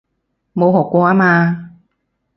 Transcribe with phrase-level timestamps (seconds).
[0.55, 1.73] 冇學過吖嘛